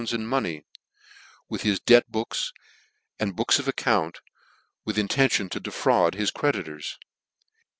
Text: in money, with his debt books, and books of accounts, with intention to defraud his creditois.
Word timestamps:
in 0.11 0.25
money, 0.25 0.63
with 1.47 1.61
his 1.61 1.79
debt 1.79 2.11
books, 2.11 2.51
and 3.19 3.35
books 3.35 3.59
of 3.59 3.67
accounts, 3.67 4.19
with 4.83 4.97
intention 4.97 5.47
to 5.47 5.59
defraud 5.59 6.15
his 6.15 6.31
creditois. 6.31 6.97